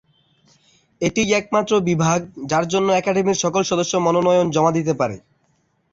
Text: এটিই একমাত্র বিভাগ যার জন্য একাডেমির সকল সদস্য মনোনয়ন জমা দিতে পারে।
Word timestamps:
এটিই 1.01 1.29
একমাত্র 1.33 1.73
বিভাগ 1.89 2.19
যার 2.51 2.65
জন্য 2.73 2.87
একাডেমির 2.93 3.41
সকল 3.43 3.61
সদস্য 3.71 3.93
মনোনয়ন 4.05 4.47
জমা 4.55 4.71
দিতে 4.77 4.93
পারে। 4.99 5.15